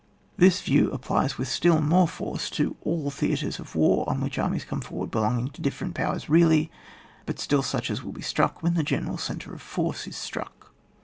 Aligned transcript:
This 0.35 0.61
view 0.63 0.89
applies 0.91 1.37
with 1.37 1.47
still 1.47 1.79
more 1.79 2.07
force 2.07 2.49
to 2.57 2.75
all 2.83 3.11
theatres 3.11 3.59
of 3.59 3.75
war 3.75 4.03
on 4.09 4.19
which 4.19 4.39
armies 4.39 4.65
come 4.65 4.81
forward 4.81 5.11
belonging 5.11 5.49
to 5.51 5.61
different 5.61 5.93
powers 5.93 6.27
really, 6.27 6.71
but 7.27 7.37
still 7.39 7.61
such 7.61 7.91
as 7.91 8.01
will 8.01 8.11
be 8.11 8.23
struck 8.23 8.63
when 8.63 8.73
the 8.73 8.81
general 8.81 9.19
centre 9.19 9.53
of 9.53 9.61
force 9.61 10.07
is 10.07 10.15
struck. 10.15 10.73